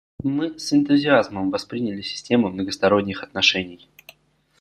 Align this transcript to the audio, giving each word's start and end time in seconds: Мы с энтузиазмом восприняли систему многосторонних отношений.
Мы 0.23 0.57
с 0.57 0.73
энтузиазмом 0.73 1.51
восприняли 1.51 2.01
систему 2.01 2.49
многосторонних 2.49 3.21
отношений. 3.21 3.87